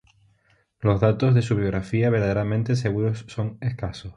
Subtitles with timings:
[0.79, 4.09] Los datos de su biografía verdaderamente seguros son escasos.